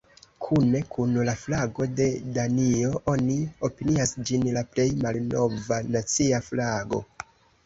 [0.43, 2.07] Kune kun la flago de
[2.37, 3.35] Danio, oni
[3.69, 7.03] opinias ĝin la plej malnova nacia flago.